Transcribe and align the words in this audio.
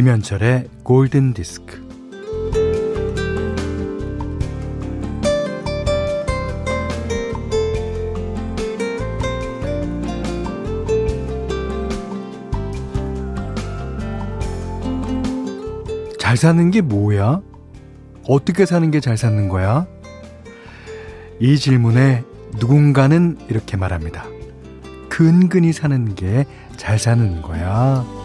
김현철의 0.00 0.66
골든 0.82 1.34
디스크. 1.34 1.78
잘 16.18 16.38
사는 16.38 16.70
게 16.70 16.80
뭐야? 16.80 17.42
어떻게 18.26 18.64
사는 18.64 18.90
게 18.90 19.00
잘 19.00 19.18
사는 19.18 19.50
거야? 19.50 19.86
이 21.40 21.58
질문에 21.58 22.24
누군가는 22.58 23.36
이렇게 23.50 23.76
말합니다. 23.76 24.24
근근히 25.10 25.74
사는 25.74 26.14
게 26.14 26.46
잘 26.78 26.98
사는 26.98 27.42
거야. 27.42 28.19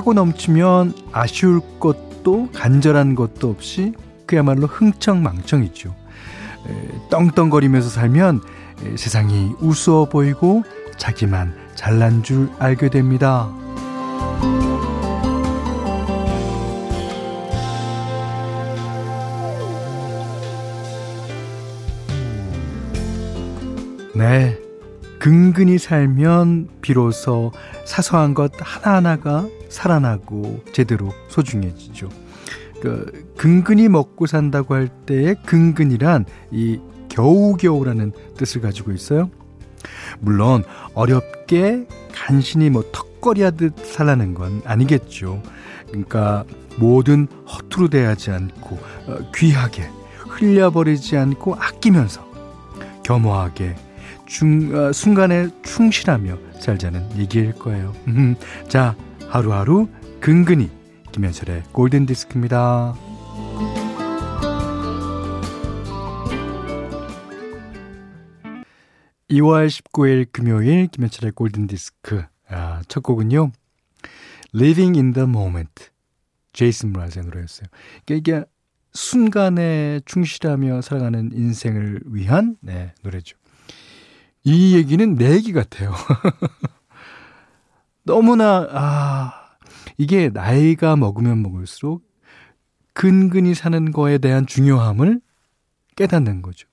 차고 0.00 0.14
넘치면 0.14 0.94
아쉬울 1.12 1.60
것도 1.78 2.48
간절한 2.54 3.14
것도 3.14 3.50
없이 3.50 3.92
그야말로 4.24 4.66
흥청망청이죠. 4.66 5.94
떵떵거리면서 7.10 7.90
살면 7.90 8.40
세상이 8.96 9.52
우스워 9.60 10.08
보이고 10.08 10.62
자기만 10.96 11.54
잘난 11.74 12.22
줄 12.22 12.48
알게 12.58 12.88
됩니다. 12.88 13.50
네. 24.14 24.59
근근히 25.20 25.76
살면 25.76 26.68
비로소 26.80 27.52
사소한 27.84 28.32
것 28.32 28.52
하나하나가 28.58 29.46
살아나고 29.68 30.64
제대로 30.72 31.12
소중해지죠. 31.28 32.08
그 32.80 33.30
근근히 33.36 33.90
먹고 33.90 34.26
산다고 34.26 34.74
할 34.74 34.88
때의 34.88 35.36
근근이란 35.44 36.24
이 36.50 36.80
겨우겨우라는 37.10 38.12
뜻을 38.38 38.62
가지고 38.62 38.92
있어요. 38.92 39.30
물론 40.20 40.64
어렵게 40.94 41.86
간신히 42.14 42.70
뭐 42.70 42.82
턱걸이 42.90 43.42
하듯 43.42 43.76
살라는 43.84 44.32
건 44.32 44.62
아니겠죠. 44.64 45.42
그러니까 45.88 46.44
뭐든 46.78 47.28
허투루 47.46 47.90
대하지 47.90 48.30
않고 48.30 48.78
어, 49.06 49.18
귀하게 49.34 49.86
흘려버리지 50.16 51.18
않고 51.18 51.56
아끼면서 51.56 52.26
겸허하게 53.02 53.76
중, 54.30 54.72
어, 54.72 54.92
순간에 54.92 55.48
충실하며 55.64 56.38
살자는 56.60 57.18
얘기일 57.18 57.52
거예요. 57.52 57.92
음, 58.06 58.36
자, 58.68 58.96
하루하루 59.28 59.88
근근히 60.20 60.70
김현철의 61.10 61.64
골든 61.72 62.06
디스크입니다. 62.06 62.94
2월 69.30 69.66
19일 69.66 70.28
금요일 70.30 70.86
김현철의 70.86 71.32
골든 71.32 71.66
디스크 71.66 72.22
아, 72.48 72.82
첫 72.86 73.02
곡은요. 73.02 73.50
Living 74.54 74.96
in 74.96 75.12
the 75.12 75.28
Moment 75.28 75.88
제이슨 76.52 76.92
브라즈의 76.92 77.24
노래였어요. 77.24 77.66
이게 78.08 78.44
순간에 78.92 80.00
충실하며 80.04 80.82
살아가는 80.82 81.30
인생을 81.32 82.02
위한 82.06 82.56
네, 82.60 82.92
노래죠. 83.02 83.39
이 84.44 84.76
얘기는 84.76 85.14
내 85.14 85.34
얘기 85.34 85.52
같아요. 85.52 85.94
너무나, 88.04 88.66
아, 88.70 89.50
이게 89.98 90.30
나이가 90.30 90.96
먹으면 90.96 91.42
먹을수록 91.42 92.02
근근히 92.94 93.54
사는 93.54 93.92
거에 93.92 94.18
대한 94.18 94.46
중요함을 94.46 95.20
깨닫는 95.96 96.42
거죠. 96.42 96.68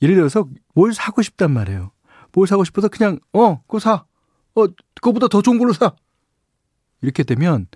예를 0.00 0.16
들어서 0.16 0.48
뭘 0.74 0.94
사고 0.94 1.22
싶단 1.22 1.52
말이에요. 1.52 1.92
뭘 2.32 2.46
사고 2.46 2.64
싶어서 2.64 2.88
그냥, 2.88 3.18
어, 3.32 3.60
그거 3.62 3.78
사. 3.78 4.04
어, 4.54 4.66
그거보다 4.94 5.28
더 5.28 5.42
좋은 5.42 5.58
걸로 5.58 5.72
사. 5.72 5.92
이렇게 7.02 7.22
되면, 7.22 7.66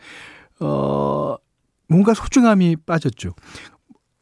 어, 0.61 1.37
뭔가 1.89 2.15
소중함이 2.15 2.77
빠졌죠. 2.87 3.34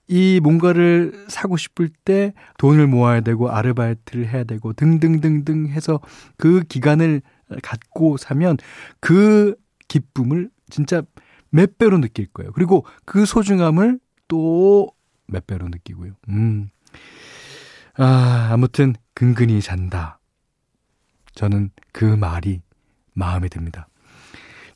이 0.07 0.41
뭔가를 0.43 1.27
사고 1.29 1.57
싶을 1.57 1.89
때 2.05 2.35
돈을 2.59 2.87
모아야 2.87 3.21
되고 3.21 3.51
아르바이트를 3.51 4.29
해야 4.29 4.45
되고 4.45 4.73
등등등등 4.73 5.69
해서 5.69 6.01
그 6.37 6.63
기간을 6.63 7.23
갖고 7.63 8.17
사면 8.17 8.57
그 9.01 9.55
기쁨을 9.89 10.51
진짜 10.71 11.03
몇 11.51 11.79
배로 11.79 11.99
느낄 11.99 12.27
거예요. 12.27 12.53
그리고 12.53 12.85
그 13.05 13.25
소중함을 13.25 13.99
또 14.29 14.95
몇 15.27 15.47
배로 15.47 15.69
느끼고요. 15.69 16.13
음. 16.29 16.69
아, 17.97 18.49
아무튼 18.53 18.95
근근히 19.15 19.61
산다. 19.61 20.19
저는 21.35 21.71
그 21.93 22.05
말이 22.05 22.63
마음에 23.13 23.49
듭니다. 23.49 23.89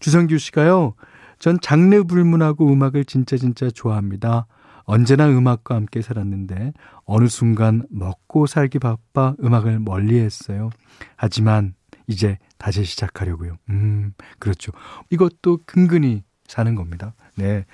주성규 0.00 0.38
씨가요. 0.38 0.94
전 1.38 1.58
장르 1.60 2.04
불문하고 2.04 2.72
음악을 2.72 3.04
진짜 3.04 3.36
진짜 3.36 3.70
좋아합니다. 3.70 4.46
언제나 4.88 5.28
음악과 5.28 5.74
함께 5.74 6.00
살았는데 6.00 6.72
어느 7.04 7.28
순간 7.28 7.82
먹고 7.90 8.46
살기 8.46 8.78
바빠 8.78 9.34
음악을 9.44 9.80
멀리 9.80 10.18
했어요. 10.18 10.70
하지만 11.14 11.74
이제 12.06 12.38
다시 12.56 12.84
시작하려고요. 12.84 13.58
음, 13.68 14.14
그렇죠. 14.38 14.72
이것도 15.10 15.60
근근히 15.66 16.24
사는 16.46 16.74
겁니다. 16.74 17.14
네. 17.36 17.66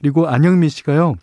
그리고 0.00 0.26
안영미 0.26 0.70
씨가요. 0.70 1.16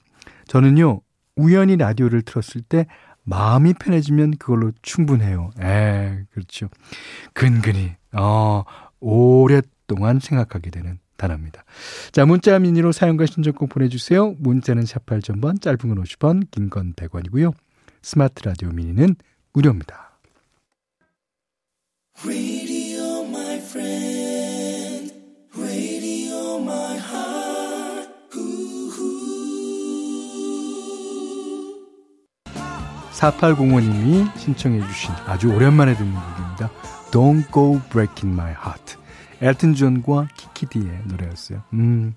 저는요, 0.45 1.01
우연히 1.35 1.75
라디오를 1.75 2.21
틀었을 2.21 2.61
때 2.61 2.85
마음이 3.23 3.73
편해지면 3.73 4.37
그걸로 4.37 4.71
충분해요. 4.83 5.49
에, 5.59 6.19
그렇죠. 6.29 6.69
근근히, 7.33 7.95
어, 8.13 8.63
오랫동안 8.99 10.19
생각하게 10.19 10.69
되는 10.69 10.99
단어입니다. 11.21 11.63
자, 12.11 12.25
문자 12.25 12.57
미니로 12.57 12.91
사용과 12.91 13.25
신청곡 13.27 13.69
보내주세요. 13.69 14.35
문자는 14.39 14.85
샵 14.85 15.05
8000번, 15.05 15.61
짧은 15.61 15.77
건 15.77 16.03
50원, 16.03 16.49
긴 16.51 16.69
건 16.69 16.93
100원이고요. 16.93 17.53
스마트 18.01 18.43
라디오 18.43 18.69
미니는 18.69 19.15
무료입니다. 19.53 20.19
Radio, 22.23 22.91
4805님이 33.21 34.35
신청해 34.37 34.79
주신 34.87 35.11
아주 35.27 35.49
오랜만에 35.49 35.95
듣는 35.95 36.11
곡입니다. 36.11 36.71
Don't 37.11 37.51
Go 37.53 37.79
Breaking 37.91 38.33
My 38.33 38.51
Heart. 38.51 38.97
엘튼 39.41 39.75
존과 39.75 40.27
키키디의 40.61 41.03
노래였어요. 41.05 41.63
음. 41.73 42.13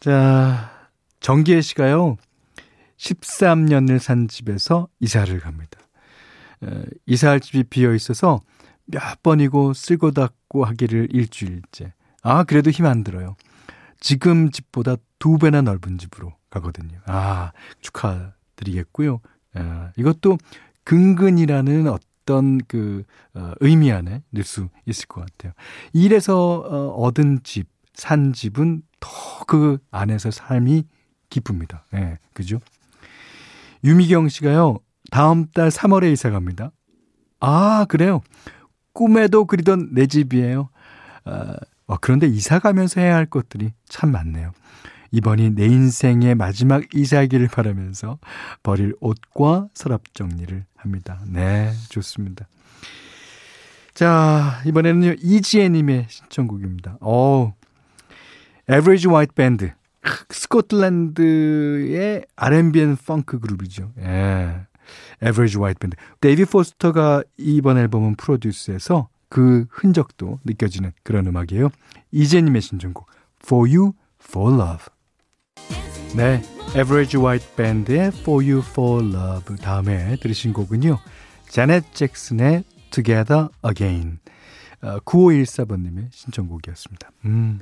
자, 0.00 0.88
정기혜 1.20 1.60
씨가요. 1.60 2.16
13년을 2.96 3.98
산 3.98 4.28
집에서 4.28 4.88
이사를 5.00 5.38
갑니다. 5.40 5.78
에, 6.64 6.84
이사할 7.06 7.40
집이 7.40 7.64
비어 7.64 7.94
있어서 7.94 8.40
몇 8.86 9.22
번이고 9.22 9.72
쓸고 9.74 10.12
닦고 10.12 10.64
하기를 10.64 11.08
일주일째. 11.12 11.92
아, 12.22 12.44
그래도 12.44 12.70
힘 12.70 12.86
안 12.86 13.04
들어요. 13.04 13.36
지금 14.00 14.50
집보다 14.50 14.96
두 15.18 15.38
배나 15.38 15.62
넓은 15.62 15.98
집으로 15.98 16.34
가거든요. 16.50 16.98
아, 17.06 17.52
축하드리겠고요. 17.80 19.20
아, 19.54 19.92
이것도 19.96 20.38
근근이라는 20.84 21.86
어떤 21.88 22.11
어떤 22.22 22.58
그 22.68 23.04
어, 23.34 23.52
의미 23.60 23.92
안에 23.92 24.22
넣을 24.30 24.44
수 24.44 24.68
있을 24.86 25.06
것 25.06 25.26
같아요. 25.26 25.52
일에서 25.92 26.56
어, 26.58 26.88
얻은 27.02 27.40
집, 27.44 27.68
산 27.94 28.32
집은 28.32 28.82
더 29.00 29.32
그 29.52 29.78
안에서 29.90 30.30
삶이 30.30 30.84
기쁩니다. 31.28 31.84
예, 31.94 31.98
네, 31.98 32.18
그죠? 32.32 32.58
유미경 33.84 34.28
씨가요, 34.28 34.78
다음 35.10 35.46
달 35.52 35.68
3월에 35.68 36.12
이사 36.12 36.30
갑니다. 36.30 36.72
아, 37.40 37.84
그래요? 37.88 38.20
꿈에도 38.92 39.44
그리던 39.46 39.90
내 39.92 40.06
집이에요. 40.06 40.68
아, 41.24 41.56
어, 41.86 41.96
그런데 42.00 42.26
이사 42.26 42.58
가면서 42.58 43.00
해야 43.00 43.16
할 43.16 43.26
것들이 43.26 43.72
참 43.88 44.12
많네요. 44.12 44.52
이번이 45.12 45.54
내 45.54 45.66
인생의 45.66 46.34
마지막 46.34 46.82
이사기를 46.94 47.48
바라면서 47.48 48.18
버릴 48.62 48.94
옷과 49.00 49.68
서랍 49.74 50.14
정리를 50.14 50.64
합니다. 50.76 51.20
네, 51.28 51.72
좋습니다. 51.90 52.48
자, 53.94 54.62
이번에는요, 54.66 55.16
이지혜님의 55.22 56.06
신청곡입니다. 56.08 56.96
어 57.00 57.54
Average 58.70 59.08
White 59.10 59.34
Band. 59.34 59.72
스코틀랜드의 60.30 62.24
R&B 62.34 62.80
and 62.80 62.96
funk 62.96 63.38
그룹이죠. 63.38 63.92
예. 63.98 64.66
Average 65.22 65.60
White 65.60 65.78
Band. 65.78 65.96
데이빗 66.20 66.44
포스터가 66.44 67.22
이번 67.36 67.78
앨범은 67.78 68.16
프로듀스해서 68.16 69.08
그 69.28 69.66
흔적도 69.70 70.40
느껴지는 70.44 70.92
그런 71.02 71.26
음악이에요. 71.26 71.70
이재님의 72.10 72.62
신청곡 72.62 73.08
For 73.44 73.68
You, 73.68 73.92
For 74.22 74.52
Love. 74.52 74.91
네, 76.14 76.42
Average 76.76 77.18
White 77.18 77.56
Band의 77.56 78.08
For 78.08 78.44
You, 78.44 78.58
For 78.58 79.02
Love 79.02 79.56
다음에 79.56 80.16
들으신 80.16 80.52
곡은요. 80.52 80.98
자넷 81.48 81.94
잭슨의 81.94 82.64
Together 82.90 83.48
Again. 83.66 84.18
9514번님의 84.82 86.08
신청곡이었습니다. 86.10 87.10
음. 87.24 87.60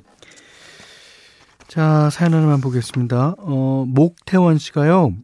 자, 1.69 2.11
사연 2.11 2.35
하나만 2.35 2.61
보겠습니다. 2.61 3.37
어, 3.39 3.85
목태원 3.87 4.59
씨가요. 4.59 5.15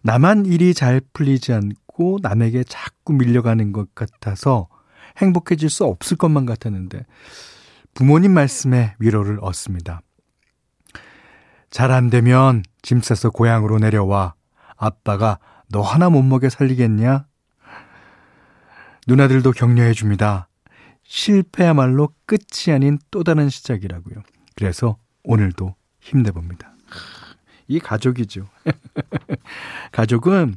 나만 0.00 0.46
일이 0.46 0.72
잘 0.72 1.02
풀리지 1.12 1.52
않고 1.52 2.20
남에게 2.22 2.64
자꾸 2.64 3.12
밀려가는 3.12 3.72
것 3.72 3.94
같아서 3.94 4.68
행복해질 5.18 5.68
수 5.68 5.84
없을 5.84 6.16
것만 6.16 6.46
같았는데 6.46 7.04
부모님 7.92 8.32
말씀에 8.32 8.94
위로를 8.98 9.38
얻습니다. 9.42 10.00
잘 11.70 11.90
안 11.90 12.10
되면 12.10 12.62
짐 12.82 13.00
싸서 13.00 13.30
고향으로 13.30 13.78
내려와. 13.78 14.34
아빠가 14.76 15.38
너 15.68 15.82
하나 15.82 16.08
못 16.08 16.22
먹여 16.22 16.48
살리겠냐? 16.48 17.26
누나들도 19.06 19.52
격려해 19.52 19.92
줍니다. 19.92 20.48
실패야말로 21.02 22.10
끝이 22.26 22.74
아닌 22.74 22.98
또 23.10 23.24
다른 23.24 23.48
시작이라고요. 23.48 24.22
그래서 24.54 24.98
오늘도 25.24 25.74
힘내봅니다. 26.00 26.74
이 27.66 27.80
가족이죠. 27.80 28.48
가족은 29.92 30.56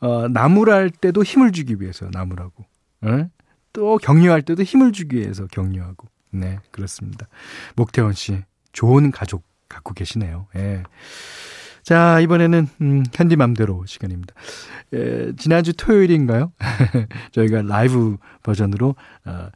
어, 0.00 0.28
나무랄 0.28 0.90
때도 0.90 1.22
힘을 1.22 1.52
주기 1.52 1.80
위해서 1.80 2.08
나무라고. 2.12 2.64
어? 3.02 3.28
또 3.72 3.98
격려할 3.98 4.42
때도 4.42 4.62
힘을 4.62 4.92
주기 4.92 5.16
위해서 5.16 5.46
격려하고. 5.46 6.08
네, 6.30 6.58
그렇습니다. 6.70 7.28
목태원 7.76 8.12
씨, 8.12 8.42
좋은 8.72 9.10
가족 9.10 9.44
갖고 9.74 9.94
계시네요. 9.94 10.46
예. 10.56 10.82
자, 11.82 12.18
이번에는, 12.20 12.68
음, 12.80 13.02
현디 13.12 13.36
맘대로 13.36 13.84
시간입니다. 13.86 14.34
에, 14.94 15.32
지난주 15.36 15.74
토요일인가요? 15.74 16.52
저희가 17.32 17.62
라이브 17.62 18.16
버전으로, 18.42 18.94
어, 19.26 19.48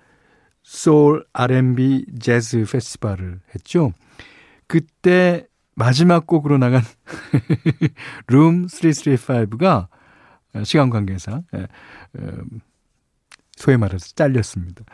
소울 0.63 1.25
R&B 1.33 2.05
재즈 2.21 2.67
페스티벌을 2.71 3.41
했죠. 3.55 3.93
그때 4.67 5.47
마지막 5.75 6.27
곡으로 6.27 6.59
나간 6.59 6.83
룸 8.29 8.67
335가 8.67 9.89
시간 10.65 10.91
관계상 10.91 11.45
예, 11.55 11.67
음, 12.19 12.61
소위 13.57 13.77
말해서 13.77 14.09
잘렸습니다. 14.15 14.85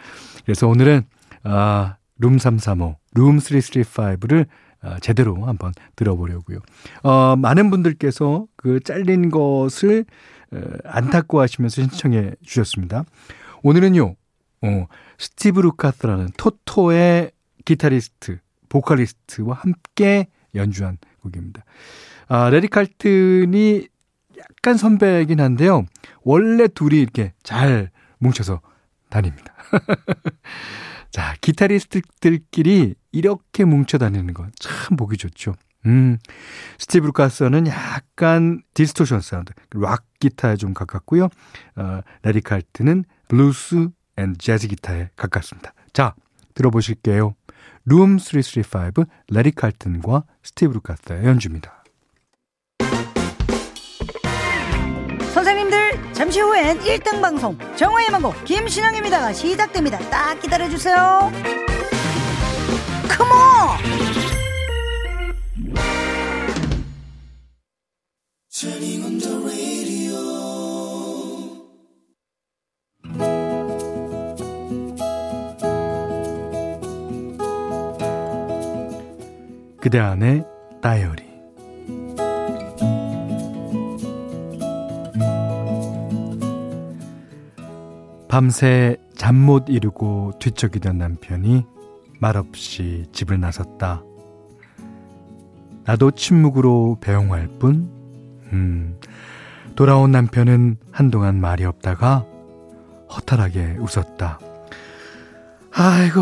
그래서 0.44 0.68
오늘은 0.68 1.02
아, 1.42 1.96
룸 2.18 2.38
335, 2.38 2.96
룸 3.14 3.38
335를 3.38 4.46
아, 4.46 4.48
제대로 5.00 5.44
한번 5.46 5.72
들어보려고요. 5.96 6.58
어, 7.02 7.36
많은 7.36 7.70
분들께서 7.70 8.46
그 8.56 8.80
잘린 8.80 9.30
것을 9.30 10.04
어, 10.52 10.60
안타까워하시면서 10.84 11.82
신청해 11.82 12.32
주셨습니다. 12.42 13.04
오늘은요, 13.62 14.14
어, 14.62 14.86
스티브 15.18 15.60
루카스라는 15.60 16.28
토토의 16.36 17.32
기타리스트, 17.64 18.38
보컬리스트와 18.68 19.54
함께 19.54 20.28
연주한 20.54 20.98
곡입니다. 21.22 21.64
아, 22.28 22.50
래리 22.50 22.68
칼튼이 22.68 23.88
약간 24.38 24.76
선배이긴 24.76 25.40
한데요. 25.40 25.84
원래 26.22 26.68
둘이 26.68 27.00
이렇게 27.00 27.32
잘 27.42 27.90
뭉쳐서 28.18 28.60
다닙니다. 29.10 29.54
자, 31.14 31.36
기타리스트들끼리 31.40 32.96
이렇게 33.12 33.64
뭉쳐 33.64 33.98
다니는 33.98 34.34
건 34.34 34.50
참 34.58 34.96
보기 34.96 35.16
좋죠. 35.16 35.54
음, 35.86 36.18
스티브 36.78 37.06
루카서는 37.06 37.68
약간 37.68 38.62
distortion 38.74 39.20
사운드, 39.20 39.52
락 39.74 40.02
기타에 40.18 40.56
좀 40.56 40.74
가깝고요. 40.74 41.28
어, 41.76 42.00
래리 42.24 42.40
칼튼은 42.40 43.04
블루스 43.28 43.90
and 44.16 44.34
재즈 44.36 44.66
기타에 44.66 45.10
가깝습니다. 45.14 45.72
자, 45.92 46.16
들어보실게요. 46.54 47.36
룸 47.84 48.18
335, 48.18 49.04
래리 49.30 49.52
칼튼과 49.52 50.24
스티브 50.42 50.72
루카서의 50.72 51.26
연주입니다. 51.26 51.83
잠시 56.34 56.40
후엔 56.40 56.80
1등 56.80 57.22
방송 57.22 57.56
정오의 57.76 58.10
희망곡 58.10 58.44
김신영입니다. 58.44 59.32
시작됩니다. 59.32 59.98
딱 60.10 60.34
기다려주세요. 60.40 61.30
Come 63.08 63.48
on! 63.48 63.78
그대 79.80 80.00
안의 80.00 80.44
다이어리 80.82 81.33
밤새 88.34 88.96
잠 89.14 89.36
못 89.36 89.66
이루고 89.68 90.40
뒤척이던 90.40 90.98
남편이 90.98 91.64
말없이 92.18 93.06
집을 93.12 93.38
나섰다. 93.38 94.02
나도 95.84 96.10
침묵으로 96.10 96.98
배웅할 97.00 97.46
뿐, 97.60 97.88
음, 98.52 98.98
돌아온 99.76 100.10
남편은 100.10 100.78
한동안 100.90 101.40
말이 101.40 101.64
없다가 101.64 102.26
허탈하게 103.08 103.76
웃었다. 103.78 104.40
아이고, 105.72 106.20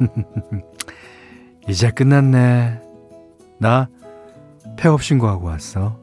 이제 1.68 1.92
끝났네. 1.92 2.80
나 3.58 3.88
폐업 4.76 5.04
신고하고 5.04 5.46
왔어. 5.46 6.00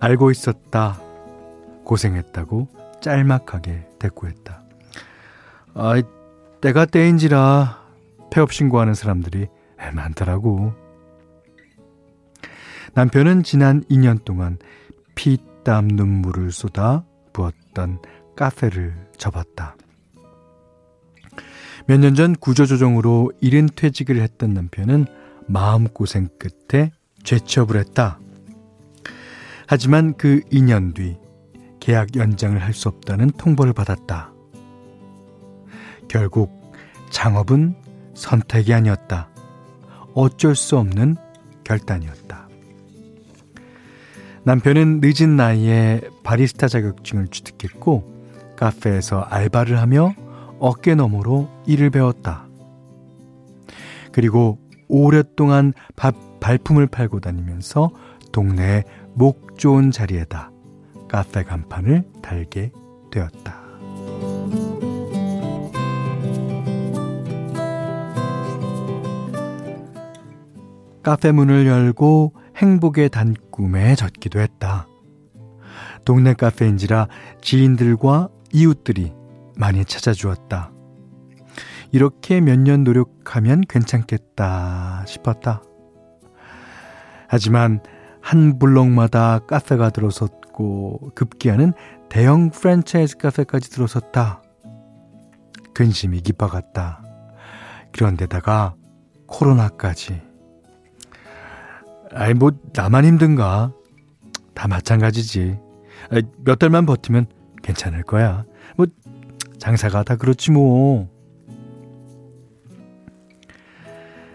알고 0.00 0.32
있었다. 0.32 1.00
고생했다고 1.84 2.79
짤막하게 3.00 3.88
대꾸했다. 3.98 4.62
아, 5.74 6.02
때가 6.60 6.84
때인지라 6.86 7.80
폐업 8.30 8.52
신고하는 8.52 8.94
사람들이 8.94 9.48
많더라고. 9.94 10.72
남편은 12.94 13.42
지난 13.44 13.82
2년 13.84 14.24
동안 14.24 14.58
피땀 15.14 15.86
눈물을 15.88 16.50
쏟아 16.52 17.04
부었던 17.32 18.00
카페를 18.36 18.94
접었다. 19.16 19.76
몇 21.86 21.98
년 22.00 22.14
전 22.14 22.34
구조조정으로 22.36 23.32
이른 23.40 23.66
퇴직을 23.74 24.20
했던 24.20 24.52
남편은 24.54 25.06
마음고생 25.46 26.28
끝에 26.38 26.92
재취업을 27.24 27.76
했다. 27.76 28.18
하지만 29.66 30.14
그 30.16 30.40
2년 30.52 30.94
뒤 30.94 31.16
계약 31.80 32.14
연장을 32.16 32.60
할 32.62 32.72
수 32.72 32.88
없다는 32.88 33.30
통보를 33.32 33.72
받았다. 33.72 34.32
결국 36.08 36.72
창업은 37.10 37.74
선택이 38.14 38.72
아니었다. 38.74 39.28
어쩔 40.14 40.54
수 40.54 40.76
없는 40.78 41.16
결단이었다. 41.64 42.48
남편은 44.44 45.00
늦은 45.02 45.36
나이에 45.36 46.00
바리스타 46.22 46.68
자격증을 46.68 47.28
취득했고 47.28 48.54
카페에서 48.56 49.20
알바를 49.20 49.78
하며 49.80 50.14
어깨너머로 50.58 51.48
일을 51.66 51.90
배웠다. 51.90 52.46
그리고 54.12 54.58
오랫동안 54.88 55.72
밥, 55.96 56.14
발품을 56.40 56.86
팔고 56.86 57.20
다니면서 57.20 57.90
동네의 58.32 58.84
목 59.14 59.58
좋은 59.58 59.90
자리에다 59.90 60.49
카페 61.10 61.42
간판을 61.42 62.04
달게 62.22 62.70
되었다. 63.10 63.60
카페 71.02 71.32
문을 71.32 71.66
열고 71.66 72.34
행복의 72.56 73.08
단꿈에 73.08 73.94
젖기도 73.96 74.38
했다. 74.38 74.86
동네 76.04 76.34
카페인지라 76.34 77.08
지인들과 77.40 78.28
이웃들이 78.52 79.12
많이 79.56 79.84
찾아주었다. 79.84 80.70
이렇게 81.92 82.40
몇 82.40 82.56
년 82.60 82.84
노력하면 82.84 83.62
괜찮겠다 83.68 85.04
싶었다. 85.06 85.62
하지만 87.28 87.80
한 88.20 88.58
블록마다 88.58 89.40
카페가 89.40 89.90
들어 89.90 90.10
섰고 90.60 91.12
급기야는 91.14 91.72
대형 92.08 92.50
프랜차이즈 92.50 93.16
카페까지 93.16 93.70
들어섰다. 93.70 94.42
근심이 95.74 96.20
깊어갔다. 96.20 97.02
그런데다가 97.92 98.74
코로나까지. 99.26 100.20
아이 102.12 102.34
뭐 102.34 102.52
나만 102.74 103.04
힘든가? 103.04 103.72
다 104.54 104.68
마찬가지지. 104.68 105.58
몇 106.44 106.58
달만 106.58 106.84
버티면 106.86 107.26
괜찮을 107.62 108.02
거야. 108.02 108.44
뭐 108.76 108.86
장사가 109.58 110.02
다 110.02 110.16
그렇지 110.16 110.50
뭐. 110.50 111.08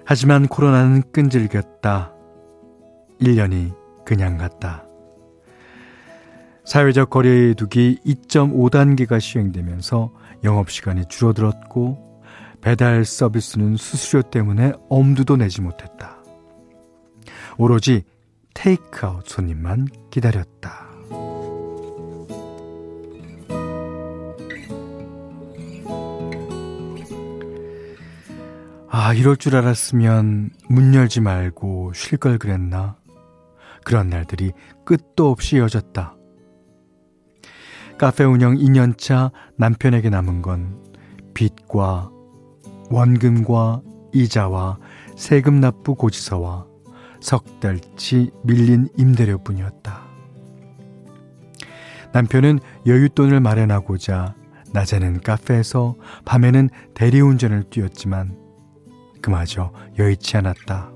하지만 0.05 0.48
코로나는 0.48 1.03
끈질겼다. 1.12 2.13
1년이 3.20 3.74
그냥 4.05 4.38
갔다. 4.38 4.85
사회적 6.65 7.12
거리두기 7.12 8.00
2.5단계가 8.05 9.19
시행되면서 9.19 10.12
영업시간이 10.43 11.05
줄어들었고 11.07 12.24
배달 12.62 13.05
서비스는 13.05 13.77
수수료 13.77 14.24
때문에 14.24 14.74
엄두도 14.89 15.38
내지 15.38 15.62
못했다. 15.62 16.17
오로지 17.57 18.03
테이크아웃 18.55 19.27
손님만 19.27 19.88
기다렸다. 20.10 20.86
아, 28.89 29.13
이럴 29.13 29.36
줄 29.38 29.55
알았으면 29.55 30.50
문 30.69 30.95
열지 30.95 31.22
말고 31.22 31.91
쉴 31.93 32.17
걸 32.17 32.39
그랬나? 32.39 32.95
그런 33.84 34.10
날들이 34.10 34.51
끝도 34.84 35.29
없이 35.29 35.57
이어졌다. 35.57 36.15
카페 37.98 38.25
운영 38.25 38.56
2년차 38.56 39.32
남편에게 39.56 40.10
남은 40.10 40.42
건 40.42 40.84
빚과 41.34 42.12
원금과 42.90 43.82
이자와 44.14 44.78
세금 45.16 45.62
납부 45.62 45.96
고지서와 45.96 46.66
석 47.22 47.60
달치 47.60 48.32
밀린 48.44 48.90
임대료뿐이었다. 48.98 50.04
남편은 52.12 52.60
여윳돈을 52.86 53.42
마련하고자 53.42 54.36
낮에는 54.74 55.22
카페에서 55.22 55.96
밤에는 56.25 56.70
대리운전을 56.94 57.64
뛰었지만 57.70 58.38
그마저 59.22 59.72
여의치 59.98 60.38
않았다. 60.38 60.92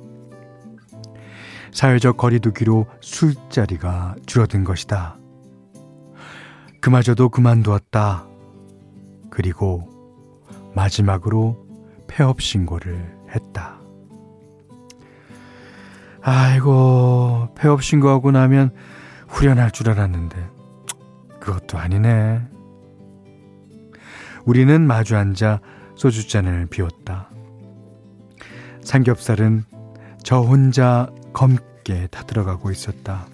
사회적 1.71 2.17
거리두기로 2.17 2.87
술자리가 3.01 4.15
줄어든 4.25 4.63
것이다. 4.63 5.18
그마저도 6.81 7.29
그만두었다. 7.29 8.25
그리고 9.29 9.87
마지막으로 10.75 11.67
폐업 12.07 12.41
신고를 12.41 13.17
했다. 13.35 13.79
아이고, 16.21 17.49
폐업 17.55 17.83
신고하고 17.83 18.31
나면 18.31 18.71
후련할 19.27 19.71
줄 19.71 19.89
알았는데, 19.89 20.37
그것도 21.39 21.77
아니네. 21.77 22.41
우리는 24.45 24.81
마주 24.81 25.15
앉아 25.15 25.61
소주잔을 25.95 26.67
비웠다. 26.67 27.29
삼겹살은 28.83 29.63
저 30.23 30.39
혼자 30.39 31.09
검게 31.33 32.07
타들어가고 32.07 32.71
있었다. 32.71 33.27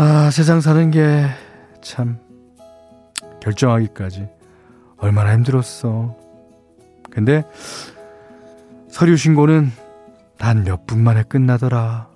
아, 0.00 0.30
세상 0.30 0.60
사는 0.62 0.90
게 0.90 1.26
참 1.82 2.18
결정하기까지 3.40 4.28
얼마나 4.98 5.32
힘들었어. 5.34 6.16
근데 7.10 7.42
서류 8.88 9.16
신고는 9.16 9.70
단 10.38 10.64
몇 10.64 10.86
분 10.86 11.02
만에 11.02 11.22
끝나더라. 11.22 12.08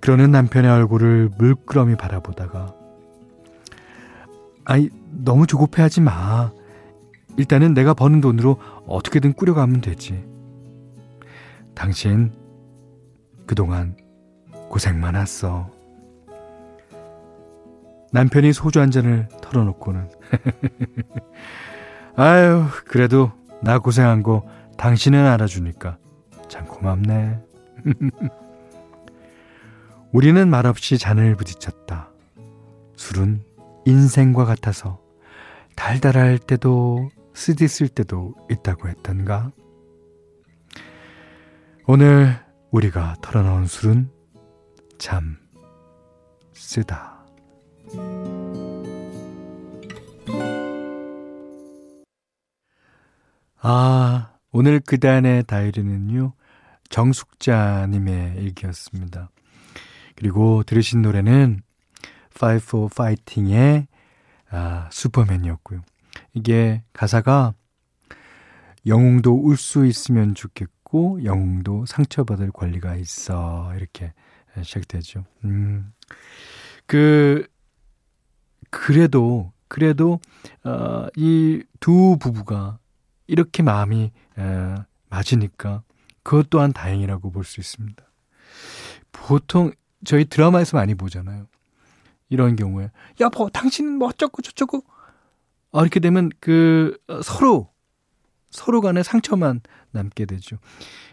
그러는 0.00 0.30
남편의 0.30 0.70
얼굴을 0.70 1.30
물끄러미 1.38 1.96
바라보다가 1.96 2.74
아이 4.64 4.88
너무 5.10 5.46
조급해하지 5.46 6.00
마. 6.00 6.50
일단은 7.36 7.72
내가 7.74 7.94
버는 7.94 8.20
돈으로 8.20 8.58
어떻게든 8.86 9.34
꾸려가면 9.34 9.80
되지. 9.82 10.24
당신 11.74 12.32
그동안 13.46 13.96
고생 14.72 15.00
많았어. 15.00 15.70
남편이 18.10 18.54
소주 18.54 18.80
한 18.80 18.90
잔을 18.90 19.28
털어놓고는 19.42 20.08
아유 22.16 22.64
그래도 22.86 23.30
나 23.60 23.78
고생한 23.78 24.22
거 24.22 24.46
당신은 24.78 25.26
알아주니까 25.26 25.98
참 26.48 26.64
고맙네. 26.64 27.38
우리는 30.10 30.48
말없이 30.48 30.96
잔을 30.96 31.36
부딪혔다. 31.36 32.08
술은 32.96 33.42
인생과 33.84 34.46
같아서 34.46 35.02
달달할 35.76 36.38
때도 36.38 37.10
쓰디쓸 37.34 37.88
때도 37.88 38.34
있다고 38.50 38.88
했던가? 38.88 39.52
오늘 41.86 42.40
우리가 42.70 43.16
털어놓은 43.20 43.66
술은 43.66 44.21
참 45.02 45.36
쓰다. 46.52 47.26
아, 53.60 54.32
오늘 54.52 54.78
그단의 54.78 55.42
다이리는요, 55.48 56.34
정숙자님의 56.88 58.36
일기였습니다. 58.36 59.30
그리고 60.14 60.62
들으신 60.62 61.02
노래는 61.02 61.62
Five 62.36 62.64
for 62.64 62.88
Fighting의 62.92 63.88
아, 64.50 64.88
슈퍼맨이었고요. 64.92 65.82
이게 66.32 66.84
가사가 66.92 67.54
영웅도 68.86 69.34
울 69.34 69.56
수 69.56 69.84
있으면 69.84 70.36
좋겠고 70.36 71.24
영웅도 71.24 71.86
상처받을 71.86 72.52
권리가 72.52 72.94
있어 72.94 73.72
이렇게 73.76 74.12
시작되죠. 74.62 75.24
음. 75.44 75.92
그 76.86 77.46
그래도 78.70 79.52
그래도 79.68 80.20
어, 80.64 81.06
이 81.16 81.62
두 81.80 82.16
부부가 82.20 82.78
이렇게 83.26 83.62
마음이 83.62 84.12
에, 84.38 84.74
맞으니까 85.10 85.82
그것 86.22 86.48
또한 86.50 86.72
다행이라고 86.72 87.30
볼 87.32 87.44
수 87.44 87.58
있습니다. 87.60 88.04
보통 89.10 89.72
저희 90.04 90.24
드라마에서 90.24 90.76
많이 90.76 90.94
보잖아요. 90.94 91.46
이런 92.28 92.54
경우에 92.56 92.90
여보 93.20 93.50
당신은 93.50 93.98
뭐 93.98 94.08
어쩌고 94.08 94.42
저쩌고 94.42 94.84
어, 95.72 95.80
이렇게 95.80 95.98
되면 96.00 96.30
그 96.40 96.96
어, 97.08 97.20
서로 97.22 97.71
서로 98.52 98.80
간에 98.80 99.02
상처만 99.02 99.60
남게 99.90 100.26
되죠. 100.26 100.58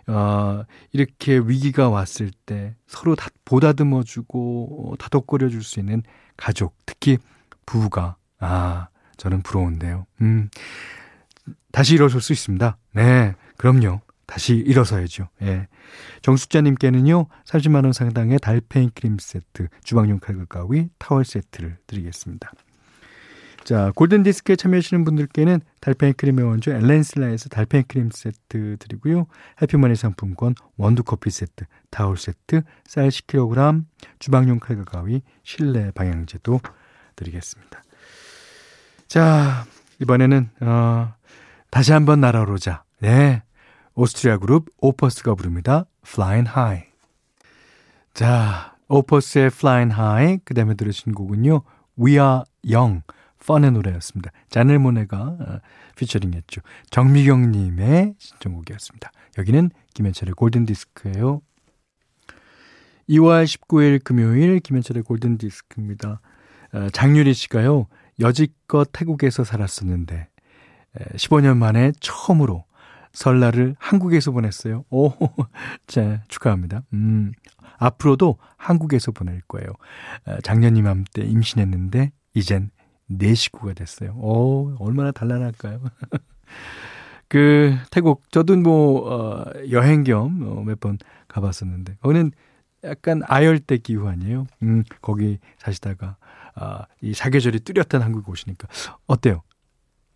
어, 0.07 0.63
이렇게 0.91 1.37
위기가 1.39 1.89
왔을 1.89 2.31
때 2.45 2.75
서로 2.85 3.15
다 3.15 3.29
보다듬어 3.45 4.03
주고 4.03 4.91
어, 4.91 4.97
다독거려 4.97 5.49
줄 5.49 5.63
수 5.63 5.79
있는 5.79 6.03
가족, 6.37 6.75
특히 6.85 7.17
부부가 7.65 8.15
아, 8.39 8.87
저는 9.17 9.41
부러운데요. 9.41 10.05
음. 10.21 10.49
다시 11.71 11.95
일어설 11.95 12.21
수 12.21 12.33
있습니다. 12.33 12.77
네. 12.93 13.35
그럼요. 13.57 14.01
다시 14.25 14.53
일어서야죠. 14.55 15.27
예. 15.41 15.67
정숙자님께는요, 16.21 17.27
30만원 17.45 17.93
상당의 17.93 18.37
달팽이 18.39 18.91
크림 18.93 19.17
세트, 19.19 19.67
주방용 19.83 20.19
칼과 20.19 20.45
가위, 20.45 20.89
타월 20.99 21.25
세트를 21.25 21.77
드리겠습니다. 21.87 22.51
자, 23.69 23.91
골든 23.93 24.23
디스크에 24.23 24.55
참여하시는 24.55 25.05
분들께는 25.05 25.61
달팽이 25.79 26.13
크림의 26.13 26.43
원조 26.43 26.71
엘렌실라에서 26.71 27.49
달팽이 27.49 27.83
크림 27.83 28.09
세트 28.09 28.77
드리고요. 28.79 29.27
해피머니 29.61 29.95
상품권, 29.95 30.55
원두 30.75 31.03
커피 31.03 31.29
세트, 31.29 31.65
타올 31.91 32.17
세트, 32.17 32.63
쌀 32.87 33.09
10kg, 33.09 33.85
주방용 34.17 34.57
칼과 34.57 34.85
가위, 34.85 35.21
실내 35.43 35.91
방향제도 35.91 36.59
드리겠습니다. 37.15 37.83
자, 39.07 39.65
이번에는, 40.01 40.49
어, 40.61 41.13
다시 41.69 41.91
한번 41.91 42.21
날아오르자. 42.21 42.83
네. 43.01 43.43
오스트리아 43.93 44.37
그룹 44.37 44.69
오퍼스가 44.79 45.35
부릅니다. 45.35 45.85
Flying 46.07 46.49
High. 46.49 46.87
자, 48.15 48.77
오퍼스의 48.87 49.51
Flying 49.53 49.93
High. 49.93 50.39
그 50.43 50.55
다음에 50.55 50.73
들으신 50.73 51.13
곡은요. 51.13 51.61
We 51.99 52.13
Are 52.13 52.45
Young. 52.65 53.03
펀의 53.49 53.71
노래였습니다. 53.71 54.31
자넬 54.51 54.77
모네가 54.77 55.17
어, 55.17 55.59
피처링했죠. 55.95 56.61
정미경 56.91 57.51
님의 57.51 58.13
신청곡이었습니다. 58.19 59.11
여기는 59.39 59.71
김현철의 59.95 60.35
골든디스크예요. 60.35 61.41
2월 63.09 63.45
19일 63.45 64.03
금요일 64.03 64.59
김현철의 64.59 65.01
골든디스크입니다. 65.01 66.21
어, 66.73 66.89
장유리 66.93 67.33
씨가요. 67.33 67.87
여지껏 68.19 68.87
태국에서 68.91 69.43
살았었는데 69.43 70.27
15년 71.15 71.57
만에 71.57 71.91
처음으로 71.99 72.65
설날을 73.13 73.75
한국에서 73.79 74.29
보냈어요. 74.29 74.85
오, 74.91 75.11
자, 75.87 76.21
축하합니다. 76.27 76.83
음, 76.93 77.31
앞으로도 77.79 78.37
한국에서 78.57 79.11
보낼 79.11 79.41
거예요. 79.47 79.69
작년 80.43 80.77
이맘때 80.77 81.23
임신했는데, 81.23 82.11
이젠 82.33 82.69
내 83.09 83.33
식구가 83.33 83.73
됐어요. 83.73 84.11
오, 84.13 84.75
얼마나 84.79 85.11
단란할까요? 85.11 85.81
그, 87.27 87.75
태국, 87.91 88.23
저도 88.31 88.55
뭐, 88.57 89.11
어, 89.11 89.45
여행 89.71 90.03
겸 90.03 90.65
몇번 90.65 90.95
어, 90.95 90.97
가봤었는데, 91.27 91.97
거기는 92.01 92.31
약간 92.83 93.21
아열대 93.25 93.77
기후 93.79 94.07
아니에요? 94.07 94.47
음, 94.63 94.83
거기 95.01 95.39
사시다가, 95.57 96.17
아, 96.55 96.85
이 97.01 97.13
사계절이 97.13 97.61
뚜렷한 97.61 98.01
한국 98.01 98.29
오시니까, 98.29 98.67
어때요? 99.07 99.41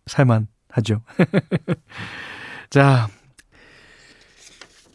살만 0.06 0.48
하죠? 0.68 1.02
자, 2.70 3.08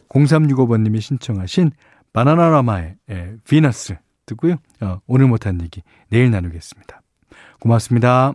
0365번님이 0.08 1.00
신청하신 1.00 1.70
바나나라마의 2.12 2.96
예, 3.10 3.36
비너스 3.48 3.96
듣고요. 4.26 4.56
어, 4.80 5.00
오늘 5.06 5.26
못한 5.26 5.60
얘기 5.62 5.82
내일 6.08 6.30
나누겠습니다. 6.30 6.99
고맙습니다. 7.60 8.34